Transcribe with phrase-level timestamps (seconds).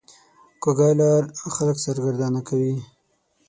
[0.63, 1.23] کوږه لار
[1.55, 2.75] خلک سرګردانه کوي